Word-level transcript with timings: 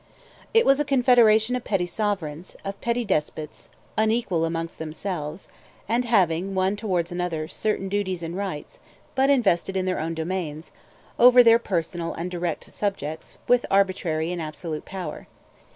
It 0.51 0.65
was 0.65 0.79
a 0.79 0.83
confederation 0.83 1.55
of 1.55 1.63
petty 1.63 1.85
sovereigns, 1.85 2.55
of 2.65 2.81
petty 2.81 3.05
despots, 3.05 3.69
unequal 3.99 4.45
amongst 4.45 4.79
themselves, 4.79 5.47
and 5.87 6.05
having, 6.05 6.55
one 6.55 6.75
towards 6.75 7.11
another, 7.11 7.47
certain 7.47 7.87
duties 7.87 8.23
and 8.23 8.35
rights, 8.35 8.79
but 9.13 9.29
invested 9.29 9.77
in 9.77 9.85
their 9.85 9.99
own 9.99 10.15
domains, 10.15 10.71
over 11.19 11.43
their 11.43 11.59
personal 11.59 12.15
and 12.15 12.31
direct 12.31 12.63
subjects, 12.63 13.37
with 13.47 13.63
arbitrary 13.69 14.31
and 14.31 14.41
absolute 14.41 14.85
power. 14.85 15.27